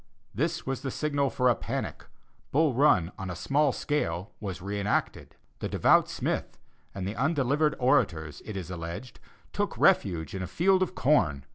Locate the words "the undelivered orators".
7.07-8.41